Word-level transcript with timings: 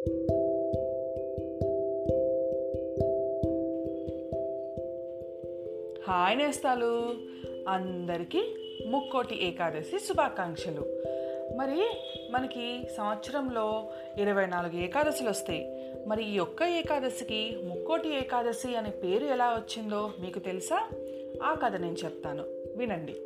Hi 0.00 0.18
నేస్తాలు. 6.38 7.14
అందరికీ 7.68 8.42
ముక్కోటి 8.86 9.48
ఏకాదశి 9.48 9.98
శుభాకాంక్షలు. 9.98 10.80
మరి 11.56 11.82
మనకి 12.30 12.88
సంవత్సరంలో 12.96 13.84
ఇరవై 14.18 14.46
నాలుగు 14.46 14.76
ఏకాదశులు 14.76 15.30
వస్తాయి. 15.30 15.92
మరి 16.06 16.34
ఈ 16.34 16.38
ఒక్క 16.38 16.62
ఏకాదశికి 16.62 17.56
ముక్కోటి 17.64 18.08
ఏకాదశి 18.08 18.76
అనే 18.76 18.90
పేరు 18.90 19.24
ఎలా 19.24 19.48
వచ్చిందో 19.48 20.10
మీకు 20.20 20.38
తెలుసా? 20.38 20.88
ఆ 21.42 21.54
కథ 21.54 21.76
నేను 21.76 21.96
చెప్తాను. 22.04 22.44
వినండి. 22.76 23.16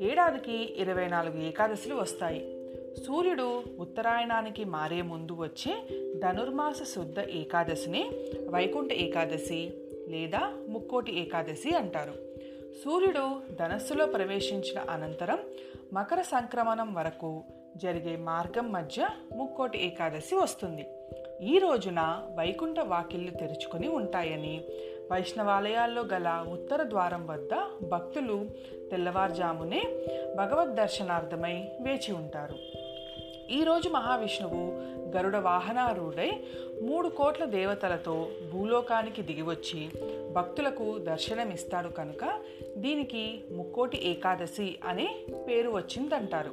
ఏడాదికి 0.00 0.74
ఇరవై 0.76 1.06
నాలుగు 1.06 1.42
ఏకాదశులు 1.42 1.94
వస్తాయి. 1.94 2.53
సూర్యుడు 2.96 3.62
ఉత్తరాయణానికి 3.78 4.64
మారే 4.64 5.02
ముందు 5.02 5.32
వచ్చే 5.40 5.74
ధనుర్మాస 6.18 6.82
శుద్ధ 6.82 7.20
ఏకాదశిని 7.20 8.10
వైకుంఠ 8.48 8.92
ఏకాదశి 8.92 9.72
లేదా 10.08 10.52
ముక్కోటి 10.68 11.20
ఏకాదశి 11.20 11.76
అంటారు. 11.76 12.14
సూర్యుడు 12.84 13.54
ధనస్సులో 13.54 14.06
ప్రవేశించిన 14.06 14.78
అనంతరం 14.90 15.38
మకర 15.92 16.22
సంక్రమణం 16.22 16.94
వరకు 16.94 17.42
జరిగే 17.76 18.16
మార్గం 18.16 18.72
మధ్య 18.72 19.08
ముక్కోటి 19.36 19.86
ఏకాదశి 19.86 20.34
వస్తుంది. 20.34 20.86
ఈ 21.42 21.58
రోజున 21.58 22.00
వైకుంఠ 22.34 22.80
వాకిళ్ళు 22.80 23.30
తెరుచుకొని 23.30 23.88
ఉంటాయని 23.88 24.64
వైష్ణవాలయాల్లో 25.12 26.02
గల 26.02 26.44
ఉత్తర 26.52 26.82
ద్వారం 26.82 27.26
వద్ద 27.26 27.54
భక్తులు 27.88 28.46
తెల్లవారుజామునే 28.90 29.82
భగవద్ 30.36 30.74
దర్శనార్థమై 30.74 31.68
వేచి 31.80 32.12
ఉంటారు. 32.12 32.54
ఈరోజు 33.50 33.88
మహావిష్ణువు 33.88 34.72
గరుడ 35.16 35.36
వాహనారూఢై 35.36 36.30
మూడు 36.82 37.08
కోట్ల 37.08 37.44
దేవతలతో 37.44 38.28
భూలోకానికి 38.52 39.22
దిగివచ్చి 39.22 39.90
భక్తులకు 40.32 40.98
దర్శనమిస్తాడు 40.98 41.88
కనుక 41.88 42.40
దీనికి 42.76 43.44
ముక్కోటి 43.56 44.10
ఏకాదశి 44.10 44.78
అనే 44.84 45.16
పేరు 45.48 45.70
వచ్చిందంటారు. 45.70 46.50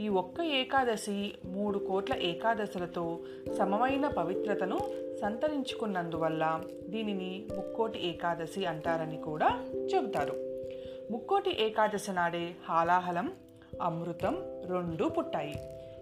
ఈ 0.00 0.08
ఒక్క 0.08 0.40
ఏకాదశి 0.40 1.34
మూడు 1.44 1.78
కోట్ల 1.78 2.14
ఏకాదశులతో 2.14 3.18
సమమైన 3.58 4.08
పవిత్రతను 4.08 4.78
సంతరించుకున్నందువల్ల 5.20 6.60
దీనిని 6.88 7.46
ముక్కోటి 7.56 8.08
ఏకాదశి 8.08 8.66
అంటారని 8.66 9.16
కూడా 9.16 9.64
చెబుతారు. 9.94 10.36
ముక్కోటి 11.10 11.64
ఏకాదశి 11.64 12.12
నాడే 12.12 12.54
హాలాహలం 12.68 13.32
అమృతం 13.82 14.34
రెండూ 14.66 15.08
పుట్టాయి. 15.08 15.54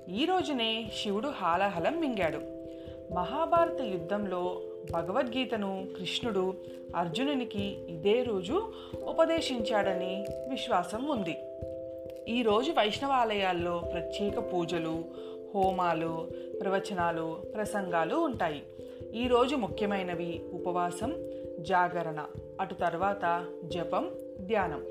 ఈ 0.08 0.24
రోజునే 0.24 0.90
శివుడు 1.02 1.28
హాలాహలం 1.28 2.00
మింగాడు. 2.00 2.38
మహాభారత 3.14 3.80
యుద్ధంలో 3.80 4.60
భగవద్గీతను 4.92 5.86
కృష్ణుడు 5.98 6.54
అర్జునునికి 6.96 7.76
ఇదే 7.88 8.22
రోజు 8.22 8.72
ఉపదేశించాడని 9.04 10.26
విశ్వాసం 10.50 11.08
ఉంది. 11.08 11.36
ఈరోజు 12.28 12.70
వైష్ణవాలయాల్లో 12.70 13.78
ప్రత్యేక 13.78 14.52
పూజలు 14.52 15.04
హోమాలు 15.54 16.28
ప్రవచనాలు 16.60 17.38
ప్రసంగాలు 17.54 18.14
ఉంటాయి. 18.14 18.62
ఈరోజు 19.14 19.56
ముఖ్యమైనవి 19.56 20.42
ఉపవాసం 20.52 21.14
జాగరణ 21.60 22.24
అటు 22.60 22.74
తర్వాత 22.74 23.46
జపం 23.64 24.10
ధ్యానం. 24.40 24.82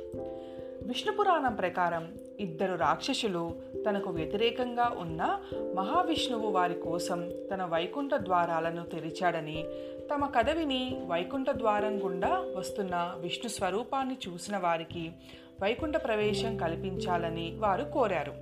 విష్ణు 0.83 1.13
పురాణం 1.13 1.55
ప్రకారం 1.55 2.13
ఇద్దరు 2.39 2.75
రాక్షసులు 2.75 3.55
తనకు 3.89 4.09
వ్యతిరేకంగా 4.09 4.95
ఉన్న 4.99 5.39
మహావిష్ణువు 5.75 6.49
వారి 6.49 6.73
కోసం 6.73 7.29
తన 7.53 7.65
వైకుంఠ 7.65 8.11
ద్వారాలను 8.15 8.83
తెరిచాడని 8.83 9.65
తమ 10.13 10.25
కదవిని 10.25 11.01
వైకుంఠ 11.07 11.49
ద్వారం 11.49 12.03
గుండా 12.03 12.43
వస్తున్న 12.55 13.15
విష్ణు 13.19 13.49
స్వరూపాన్ని 13.49 14.17
చూసిన 14.27 14.57
వారికి 14.57 15.11
వైకుంఠ 15.61 15.95
ప్రవేశం 15.95 16.57
కల్పించాలని 16.57 17.55
వారు 17.59 17.83
కోరారు. 17.83 18.33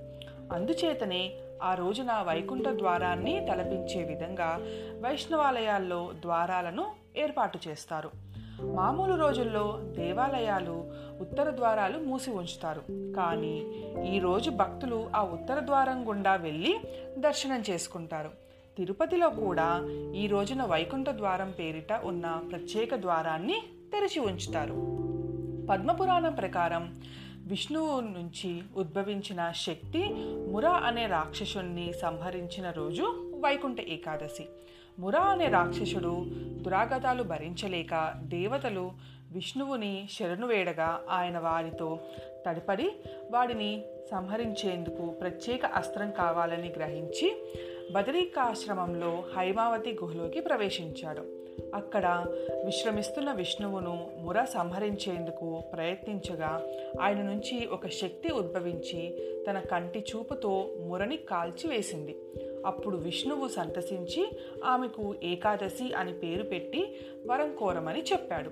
అందుచేతనే 0.54 1.32
ఆ 1.62 1.74
రోజున 1.74 2.12
వైకుంఠ 2.12 2.68
ద్వారాన్ని 2.68 3.46
తలపించే 3.50 4.04
విధంగా 4.04 4.58
వైష్ణవాలయాల్లో 5.00 6.12
ద్వారాలను 6.20 6.86
ఏర్పాటు 7.16 7.58
చేస్తారు. 7.68 8.29
మామూలు 8.62 9.14
రోజుల్లో 9.14 9.78
దేవాలయాలు 9.82 10.90
ఉత్తర 11.20 11.50
ద్వారాలు 11.50 11.98
మూసి 11.98 12.30
ఉంచుతారు. 12.30 12.80
కానీ 12.90 13.64
ఈరోజు 14.04 14.50
భక్తులు 14.50 15.10
ఆ 15.14 15.22
ఉత్తర 15.22 15.60
ద్వారం 15.60 16.08
గుండా 16.08 16.34
వెళ్ళి 16.34 16.80
దర్శనం 17.18 17.62
చేసుకుంటారు. 17.70 18.30
తిరుపతిలో 18.76 19.30
కూడా 19.30 19.86
ఈ 20.16 20.26
రోజున 20.26 20.62
వైకుంఠ 20.62 21.08
ద్వారం 21.08 21.50
పేరిట 21.58 21.92
ఉన్న 22.04 22.42
ప్రత్యేక 22.50 22.94
ద్వారాన్ని 22.94 23.62
తెరిచి 23.92 24.20
ఉంచుతారు. 24.20 25.00
పద్మపురాణం 25.70 26.32
ప్రకారం 26.32 27.02
విష్ణువు 27.46 28.00
నుంచి 28.00 28.62
ఉద్భవించిన 28.76 29.52
శక్తి 29.56 30.08
మురా 30.52 30.70
అనే 30.70 31.06
రాక్షసుణ్ణి 31.06 31.92
సంహరించిన 32.02 32.70
రోజు 32.70 33.32
వైకుంఠ 33.44 33.80
ఏకాదశి. 33.80 34.48
మురా 35.00 35.20
అనే 35.20 35.48
రాక్షసుడు 35.48 36.26
దురాగతాలు 36.62 37.22
భరించలేక 37.22 38.14
దేవతలు 38.18 38.92
విష్ణువుని 39.32 40.08
శరణు 40.10 40.46
వేడగా 40.46 41.00
ఆయన 41.10 41.38
వారితో 41.38 42.00
తడిపడి 42.46 42.90
వాడిని 43.30 43.82
సంహరించేందుకు 44.10 45.06
ప్రత్యేక 45.10 45.66
అస్త్రం 45.66 46.10
కావాలని 46.10 46.68
గ్రహించి 46.68 47.52
బదరీకాశ్రమంలో 47.94 49.24
హైమావతి 49.36 49.98
గుహలోకి 50.04 50.40
ప్రవేశించాడు. 50.40 51.39
అక్కడ 51.74 52.26
విశ్రమిస్తున్న 52.64 53.32
విష్ణువును 53.32 54.10
ముర 54.18 54.44
సంహరించేందుకు 54.44 55.62
ప్రయత్నించగా 55.72 56.62
ఆయన 57.00 57.16
నుంచి 57.16 57.66
ఒక 57.66 57.86
శక్తి 57.86 58.32
ఉద్భవించి 58.32 59.18
తన 59.50 59.58
కంటి 59.58 59.98
చూపుతో 59.98 60.68
మురని 60.86 61.16
కాల్చివేసింది 61.16 62.16
అప్పుడు 62.66 62.96
విష్ణువు 62.96 63.48
సంతసించి 63.48 64.30
ఆమెకు 64.64 65.14
ఏకాదశి 65.22 65.94
అని 65.94 66.12
పేరు 66.12 66.42
పెట్టి 66.42 67.00
వరం 67.26 67.56
కోరమని 67.56 68.02
చెప్పాడు. 68.02 68.50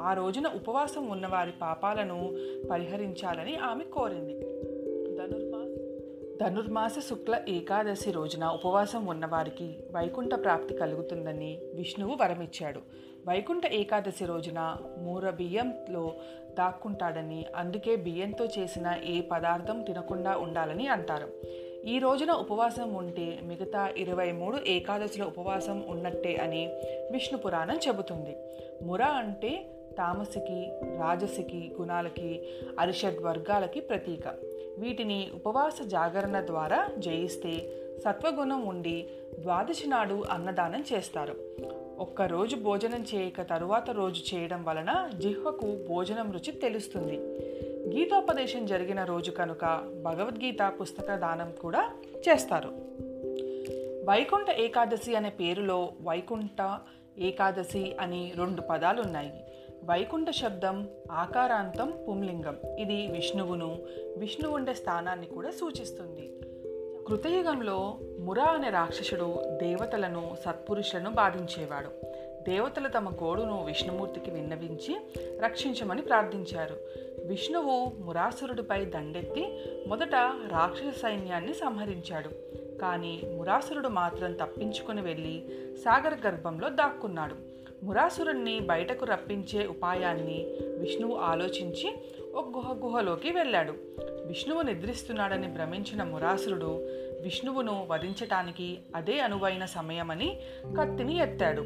ఆ 0.00 0.14
రోజున 0.14 0.46
ఉపవాసం 0.46 1.08
ఉన్నవారి 1.08 1.52
పాపాలను 1.62 2.36
పరిహరించాలని 2.70 3.56
ఆమె 3.56 3.84
కోరింది. 3.84 4.40
ధనుర్మాస 6.40 6.98
శుక్ల 6.98 7.40
ఏకాదశి 7.48 8.10
రోజున 8.10 8.44
ఉపవాసం 8.44 9.06
ఉన్నవారికి 9.06 9.76
వైకుంఠ 9.90 10.34
ప్రాప్తి 10.34 10.74
కలుగుతుందని 10.74 11.58
విష్ణువు 11.74 12.14
వరమిచ్చాడు. 12.20 12.80
వైకుంఠ 13.28 13.66
ఏకాదశి 13.66 14.24
రోజున 14.24 14.76
మూర 14.98 15.30
బియ్యంలో 15.30 16.12
దాక్కుంటాడని 16.58 17.46
అందుకే 17.56 17.96
బియ్యంతో 17.96 18.44
చేసిన 18.44 18.98
ఏ 19.04 19.20
పదార్థం 19.20 19.82
తినకుండా 19.82 20.36
ఉండాలని 20.36 20.86
అంటారు. 20.86 21.28
ఈ 21.86 21.98
రోజున 21.98 22.30
ఉపవాసం 22.30 22.94
ఉంటే 22.94 23.40
మిగతా 23.42 23.88
ఇరవై 23.96 24.32
మూడు 24.32 24.58
ఏకాదశుల 24.66 25.22
ఉపవాసం 25.22 25.84
ఉన్నట్టే 25.88 26.36
అని 26.36 26.66
విష్ణు 27.12 27.38
పురాణం 27.38 27.76
చెబుతుంది. 27.88 28.36
ముర 28.82 29.02
అంటే 29.02 29.70
తామసికి 29.98 30.60
రాజసికి 30.98 31.74
గుణాలకి 31.80 32.42
అరిషడ్ 32.78 33.22
వర్గాలకి 33.22 33.80
ప్రతీక. 33.80 34.49
వీటిని 34.78 35.30
ఉపవాస 35.34 35.82
జాగరణ 35.82 36.40
ద్వారా 36.40 36.88
జయిస్తే 36.98 37.76
సత్వగుణం 38.04 38.66
ఉండి 38.66 39.08
ద్వాదశి 39.40 39.88
నాడు 39.88 40.24
అన్నదానం 40.30 40.84
చేస్తారు. 40.92 41.34
ఒక్కరోజు 41.98 42.56
భోజనం 42.56 43.04
చేయక 43.14 43.42
తరువాత 43.42 43.90
రోజు 43.90 44.34
చేయడం 44.34 44.64
వలన 44.64 45.10
జిహ్వకు 45.18 45.86
భోజనం 45.88 46.32
రుచి 46.32 46.52
తెలుస్తుంది. 46.52 47.18
గీతోపదేశం 47.96 48.66
జరిగిన 48.66 49.04
రోజు 49.04 49.30
కనుక 49.30 49.64
భగవద్గీత 50.04 50.72
పుస్తక 50.80 51.14
దానం 51.14 51.52
కూడా 51.62 51.90
చేస్తారు. 52.28 52.68
వైకుంఠ 54.04 54.50
ఏకాదశి 54.50 55.14
అనే 55.14 55.30
పేరులో 55.30 55.92
వైకుంఠ 56.02 56.78
ఏకాదశి 57.18 57.96
అని 58.00 58.32
రెండు 58.36 58.60
పదాలు 58.60 59.02
ఉన్నాయి 59.02 59.44
వైకుంఠ 59.84 60.30
శబ్దం 60.30 60.88
ఆకారాంతం 61.12 61.92
పుంలింగం. 62.08 62.56
ఇది 62.78 63.06
విష్ణువును 63.06 63.78
విష్ణువు 64.16 64.54
ఉండే 64.54 64.74
స్థానాన్ని 64.74 65.26
కూడా 65.26 65.50
సూచిస్తుంది. 65.50 66.32
కృతయుగంలో 67.08 67.98
మురా 68.20 68.44
అనే 68.44 68.70
రాక్షసుడు 68.70 69.58
దేవతలను 69.62 70.36
సత్పురుషులను 70.44 71.10
బాధించేవాడు. 71.10 72.06
దేవతలు 72.42 72.88
తమ 72.88 73.08
గోడును 73.08 73.64
విష్ణుమూర్తికి 73.64 74.30
విన్నవించి 74.30 74.96
రక్షించమని 75.40 76.02
ప్రార్థించారు. 76.02 76.76
విష్ణువు 77.26 77.92
మురాసురుడిపై 78.04 78.84
దండెత్తి 78.84 79.60
మొదట 79.86 80.14
రాక్షస 80.48 81.02
సైన్యాన్ని 81.02 81.54
సంహరించాడు. 81.54 82.28
కానీ 82.78 83.20
మురాసురుడు 83.38 83.88
మాత్రం 83.88 84.32
తప్పించుకుని 84.32 85.02
వెళ్ళి 85.02 85.44
సాగర 85.84 86.16
గర్భంలో 86.26 86.68
దాక్కున్నాడు. 86.68 87.34
మురాసురుణ్ణి 87.82 88.60
బయటకు 88.60 89.04
రప్పించే 89.04 89.66
ఉపాయాన్ని 89.66 90.44
విష్ణువు 90.78 91.16
ఆలోచించి 91.16 91.94
ఒక 92.34 92.48
గుహ 92.56 92.72
గుహలోకి 92.72 93.30
వెళ్ళాడు. 93.30 93.74
విష్ణువు 94.26 94.62
నిద్రిస్తున్నాడని 94.62 95.46
భ్రమించిన 95.46 96.02
మురాసురుడు 96.02 96.86
విష్ణువును 97.22 97.86
వధించటానికి 97.90 98.78
అదే 98.96 99.20
అనువైన 99.20 99.64
సమయమని 99.64 100.40
కత్తిని 100.80 101.18
ఎత్తాడు. 101.18 101.60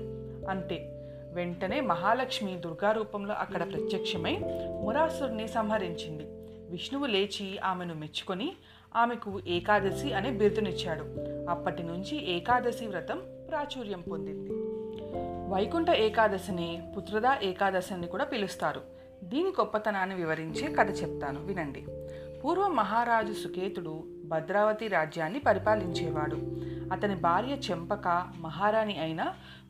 అంతే. 0.50 0.90
వెంటనే 1.32 1.80
మహాలక్ష్మి 1.80 2.56
దుర్గా 2.56 2.92
రూపంలో 2.92 3.34
అక్కడ 3.34 3.72
ప్రత్యక్షమై 3.72 4.36
మురాసురుని 4.82 5.48
సంహరించింది. 5.48 6.24
విష్ణువు 6.70 7.06
లేచి 7.06 7.58
ఆమెను 7.58 7.94
మెచ్చుకొని 7.94 8.52
ఆమెకు 8.96 9.40
ఏకాదశి 9.46 10.12
అనే 10.12 10.30
బిరుదునిచ్చాడు. 10.30 11.04
అప్పటి 11.50 11.82
నుంచి 11.82 12.30
ఏకాదశి 12.30 12.86
వ్రతం 12.86 13.22
ప్రాచుర్యం 13.50 14.04
పొందింది. 14.10 14.63
వైకుంఠ 15.48 15.90
ఏకాదశిని 15.90 16.82
పుత్రదా 16.96 17.38
ఏకాదశి 17.42 17.94
అని 17.94 18.06
కూడా 18.06 18.24
పిలుస్తారు. 18.24 18.80
దీని 19.22 19.48
గొప్పతనాన్ని 19.48 20.16
వివరించే 20.16 20.74
కథ 20.74 21.02
చెప్తాను. 21.02 21.44
వినండి. 21.44 21.86
పూర్వం 22.40 22.76
మహారాజు 22.76 23.32
సుకేతుడు 23.32 24.04
భద్రావతి 24.24 24.88
రాజ్యాన్ని 24.88 25.38
పరిపాలించేవాడు. 25.38 26.36
అతని 26.92 27.14
భార్య 27.14 27.54
చెంపక 27.54 28.32
మహారాణి 28.40 28.98
అయిన 28.98 29.22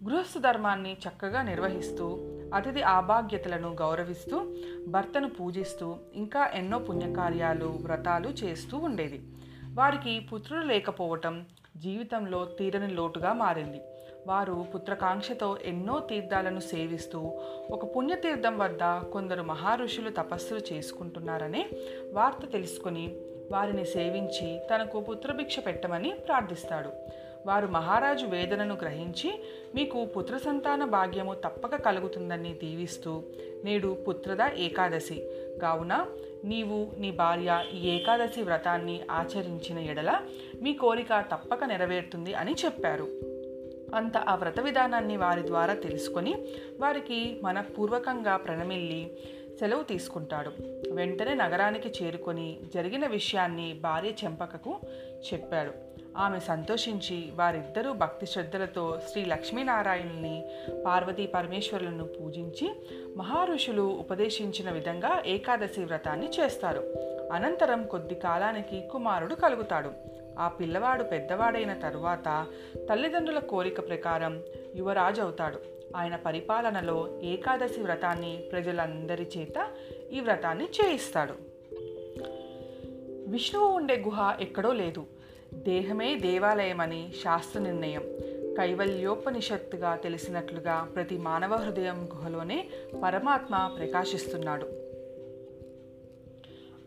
గృహస్థ 0.05 0.39
ధర్మాన్ని 0.39 0.93
చక్కగా 0.93 1.43
నిర్వహిస్తూ 1.43 2.19
అతిథి 2.55 2.83
ఆభాగ్యతలను 2.83 3.69
గౌరవిస్తూ 3.69 4.57
భర్తను 4.89 5.29
పూజిస్తూ 5.29 5.97
ఇంకా 6.15 6.51
ఎన్నో 6.55 6.79
పుణ్యకార్యాలు 6.79 7.67
వ్రతాలు 7.67 8.29
చేస్తూ 8.29 8.79
ఉండేది. 8.79 9.23
వారికి 9.75 10.21
పుత్రుడు 10.21 10.67
లేకపోవటం 10.67 11.47
జీవితంలో 11.77 12.45
తీరని 12.45 12.89
లోటుగా 12.89 13.33
మారింది. 13.33 13.81
వారు 14.27 14.67
పుత్రకాంక్షతో 14.75 15.57
ఎన్నో 15.65 16.01
తీర్థాలను 16.01 16.61
సేవిస్తూ 16.61 17.33
ఒక 17.71 17.97
పుణ్యతీర్థం 17.97 18.59
వద్ద 18.59 18.83
కొందరు 18.85 19.43
మహారుషులు 19.43 20.11
తపస్సులు 20.11 20.61
చేసుకుంటున్నారనే 20.73 21.67
వార్త 22.13 22.53
తెలుసుకొని 22.53 23.17
వారిని 23.51 23.85
సేవించి 23.85 24.61
తనకు 24.75 25.01
పుత్రభిక్ష 25.01 25.59
పెట్టమని 25.67 26.13
ప్రార్థిస్తాడు. 26.27 26.91
వారు 27.47 27.67
మహారాజు 27.67 28.27
వేదనను 28.27 28.75
గ్రహించి 28.75 29.45
మీకు 29.75 30.05
పుత్ర 30.05 30.37
సంతాన 30.37 30.85
భాగ్యము 30.85 31.35
తప్పక 31.35 31.75
కలుగుతుందని 31.77 32.55
దీవిస్తూ 32.55 33.23
నేడు 33.65 33.97
పుత్రద 34.09 34.53
ఏకాదశి. 34.59 35.29
కావున 35.63 36.07
నీవు 36.45 36.91
నీ 36.99 37.11
భార్య 37.11 37.65
ఈ 37.75 37.89
ఏకాదశి 37.89 38.43
వ్రతాన్ని 38.43 39.01
ఆచరించిన 39.11 39.79
ఎడల 39.79 40.21
మీ 40.63 40.73
కోరిక 40.73 41.25
తప్పక 41.33 41.65
నెరవేరుతుంది 41.65 42.35
అని 42.35 42.53
చెప్పారు. 42.65 43.25
అంత 43.95 44.17
ఆ 44.17 44.35
వ్రత 44.35 44.61
విధానాన్ని 44.61 45.17
వారి 45.17 45.47
ద్వారా 45.47 45.75
తెలుసుకొని 45.75 46.35
వారికి 46.81 47.41
మనపూర్వకంగా 47.43 48.37
ప్రణమిల్లి 48.37 49.19
సెలవు 49.61 49.83
తీసుకుంటాడు. 49.83 50.53
వెంటనే 50.93 51.35
నగరానికి 51.35 52.05
చేరుకొని 52.05 52.59
జరిగిన 52.75 53.07
విషయాన్ని 53.07 53.81
భార్య 53.83 54.11
చెంపకకు 54.25 54.81
చెప్పాడు. 55.33 55.71
ఆమె 56.17 56.41
సంతోషించి 56.41 57.33
వారిద్దరూ 57.35 57.93
భక్తి 57.93 58.27
శ్రద్ధలతో 58.27 58.99
శ్రీ 59.11 59.25
లక్ష్మీనారాయణుని 59.25 60.45
పార్వతీ 60.87 61.27
పరమేశ్వరులను 61.27 62.05
పూజించి 62.05 62.75
మహారుషులు 63.17 63.83
ఉపదేశించిన 63.83 64.71
విధంగా 64.71 65.23
ఏకాదశి 65.27 65.85
వ్రతాన్ని 65.85 66.29
చేస్తారు. 66.41 66.83
అనంతరం 67.33 67.87
కొద్ది 67.87 68.15
కాలానికి 68.15 68.89
కుమారుడు 68.93 69.35
కలుగుతాడు. 69.35 69.93
ఆ 70.39 70.49
పిల్లవాడు 70.49 71.03
పెద్దవాడైన 71.03 71.75
తరువాత 71.75 72.47
తల్లిదండ్రుల 72.91 73.39
కోరిక 73.39 73.89
ప్రకారం 73.89 74.43
యువరాజు 74.77 75.23
అవుతాడు. 75.23 75.59
ఆయన 75.97 76.17
పరిపాలనలో 76.17 77.21
ఏకాదశి 77.23 77.81
వ్రతాన్ని 77.81 78.45
ప్రజలందరి 78.53 79.27
చేత 79.39 79.71
ఈ 80.13 80.21
వ్రతాన్ని 80.21 80.65
చేయిస్తాడు. 80.65 81.35
విష్ణువు 83.31 83.69
ఉండే 83.69 83.97
గుహ 83.97 84.37
ఎక్కడో 84.41 84.73
లేదు. 84.73 85.07
దేహమే 85.55 86.15
దేవాలయమని 86.15 87.13
శాస్త్ర 87.25 87.61
నిర్ణయం. 87.61 88.03
కైవల్యోపనిషత్తుగా 88.61 89.97
తెలిసినట్లుగా 89.97 90.89
ప్రతి 90.95 91.19
మానవ 91.19 91.55
హృదయం 91.55 92.09
గుహలోనే 92.15 92.69
పరమాత్మ 93.03 93.77
ప్రకాశిస్తున్నాడు. 93.79 94.84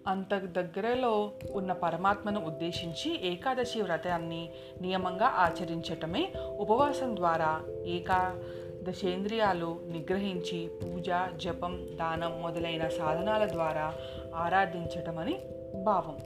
అంత 0.07 0.33
దగ్గరలో 0.33 1.31
ఉన్న 1.51 1.71
పరమాత్మను 1.71 2.45
ఉద్దేశించి 2.45 3.27
ఏకాదశి 3.27 3.81
వ్రతాన్ని 3.81 4.49
నియమంగా 4.81 5.25
ఆచరించటమే 5.25 6.33
ఉపవాసం 6.59 7.15
ద్వారా 7.15 7.61
ఏకాదశేంద్రియాలు 7.85 9.79
నిగ్రహించి 9.87 10.71
పూజ 10.83 11.09
జపం 11.35 11.87
దానం 11.99 12.41
మొదలైన 12.41 12.87
సాధనాల 12.87 13.45
ద్వారా 13.45 13.93
ఆరాధించటమని 14.35 15.39
భావం. 15.83 16.17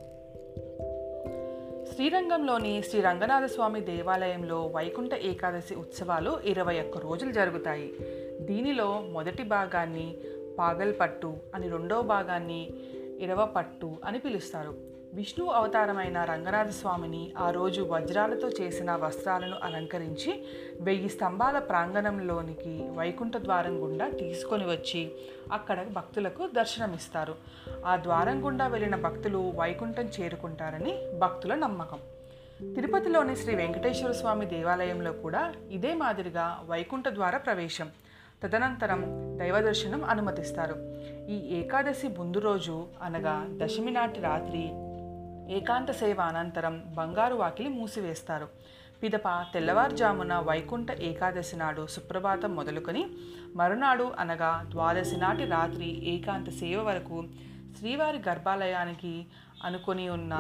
శ్రీరంగంలోని 1.94 2.82
శ్రీ 2.82 3.02
రంగనాథ 3.02 3.44
స్వామి 3.44 3.82
దేవాలయంలో 3.82 4.66
వైకుంఠ 4.66 5.14
ఏకాదశి 5.14 5.76
ఉత్సవాలు 5.76 6.40
ఇరవై 6.46 6.82
ఒక్క 6.82 6.98
రోజులు 6.98 7.32
జరుగుతాయి. 7.32 7.94
దీనిలో 8.40 9.04
మొదటి 9.12 9.44
భాగాన్ని 9.44 10.16
పాగల్పట్టు 10.60 11.38
అని 11.56 11.70
రెండవ 11.70 12.02
భాగాన్ని 12.02 12.70
ఇరవపట్టు 13.22 13.98
అని 14.06 14.20
పిలుస్తారు. 14.20 14.74
విష్ణు 15.14 15.46
అవతారమైన 15.46 16.24
రంగనాథ 16.24 16.70
స్వామిని 16.70 17.34
ఆ 17.38 17.50
రోజు 17.50 17.82
వజ్రాలతో 17.82 18.50
చేసిన 18.50 18.92
వస్త్రాలను 18.96 19.58
అలంకరించి 19.64 20.46
వెయ్యి 20.82 21.10
స్తంభాల 21.10 21.60
ప్రాంగణంలోనికి 21.60 22.74
వైకుంఠ 22.98 23.38
ద్వారం 23.38 23.84
గుండా 23.84 24.10
తీసుకొని 24.10 24.66
వచ్చి 24.66 25.12
అక్కడ 25.52 25.88
భక్తులకు 25.88 26.50
దర్శనమిస్తారు. 26.56 27.36
ఆ 27.86 27.96
ద్వారం 27.96 28.46
గుండా 28.46 28.68
వెళ్ళిన 28.68 28.96
భక్తులు 28.96 29.54
వైకుంఠం 29.56 30.08
చేరుకుంటారని 30.20 30.94
భక్తుల 31.20 31.56
నమ్మకం. 31.56 32.00
తిరుపతిలోని 32.76 33.36
శ్రీ 33.36 33.56
వెంకటేశ్వర 33.56 34.12
స్వామి 34.12 34.46
దేవాలయంలో 34.46 35.12
కూడా 35.12 35.54
ఇదే 35.72 35.94
మాదిరిగా 35.94 36.46
వైకుంఠ 36.66 37.08
ద్వార 37.08 37.38
ప్రవేశం. 37.38 37.90
తదనంతరం 38.44 39.02
దైవ 39.40 39.62
దర్శనం 39.62 40.06
అనుమతిస్తారు. 40.06 40.76
ఈ 41.30 41.36
ఏకాదశి 41.58 42.08
ముందు 42.08 42.40
రోజు 42.40 42.88
అనగా 43.02 43.48
దశమి 43.52 43.92
నాటి 43.92 44.22
రాత్రి 44.22 44.64
ఏకాంత 45.56 45.92
సేవ 45.92 46.22
అనంతరం 46.22 46.84
బంగారు 46.98 47.36
వాకిలి 47.36 47.70
మూసివేస్తారు. 47.70 48.48
పిదప 49.04 49.28
తెల్లవారుజామున 49.54 50.40
వైకుంఠ 50.40 50.92
ఏకాదశి 50.92 51.56
నాడు 51.56 51.88
సుప్రభాతం 51.88 52.56
మొదలుకొని 52.56 53.06
మరునాడు 53.56 54.12
అనగా 54.20 54.66
ద్వాదశి 54.72 55.18
నాటి 55.18 55.46
రాత్రి 55.46 56.10
ఏకాంత 56.14 56.50
సేవ 56.50 56.82
వరకు 56.84 57.24
శ్రీవారి 57.80 58.18
గర్భాలయానికి 58.30 59.26
అనుకొని 59.64 60.10
ఉన్న 60.10 60.34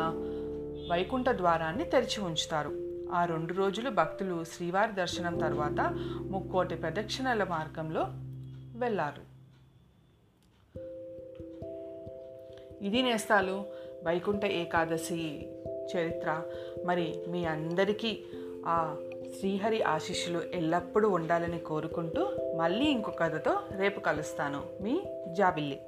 వైకుంఠ 0.92 1.30
ద్వారాన్ని 1.30 1.84
తెరిచి 1.84 2.24
ఉంచుతారు. 2.24 2.91
ఆ 3.14 3.26
రెండు 3.26 3.54
రోజులు 3.54 3.90
భక్తులు 3.90 4.44
శ్రీవారి 4.44 4.92
దర్శనం 4.92 5.38
తర్వాత 5.38 5.96
ముక్కోటి 6.22 6.76
ప్రదక్షిణల 6.76 7.44
మార్గంలో 7.44 8.02
వెళ్ళారు. 8.80 9.32
ఇది 12.84 13.02
నేస్తాలు 13.02 13.66
వైకుంఠ 14.04 14.46
ఏకాదశి 14.46 15.50
చరిత్ర. 15.96 16.42
మరి 16.86 17.24
మీ 17.28 17.46
అందరికీ 17.46 18.24
ఆ 18.66 18.98
శ్రీహరి 19.40 19.84
ఆశీస్సులు 19.84 20.42
ఎల్లప్పుడూ 20.54 21.10
ఉండాలని 21.10 21.60
కోరుకుంటూ 21.60 22.30
మళ్ళీ 22.58 22.86
ఇంకొక 22.86 23.20
కథతో 23.20 23.62
రేపు 23.72 24.00
కలుస్తాను. 24.00 24.64
మీ 24.82 25.02
జాబిల్లి. 25.34 25.82